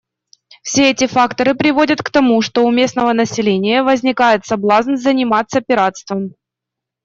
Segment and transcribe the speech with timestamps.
[0.63, 6.33] Все эти факторы приводят к тому, что у местного населения возникает соблазн заниматься пиратством.